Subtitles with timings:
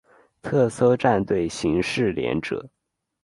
[0.41, 2.67] 特搜战队刑事连者。